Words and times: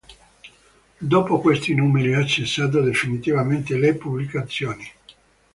Dopo 0.97 1.39
questi 1.39 1.75
numeri 1.75 2.15
ha 2.15 2.25
cessato 2.25 2.81
definitivamente 2.81 3.77
le 3.77 3.93
pubblicazioni. 3.93 4.89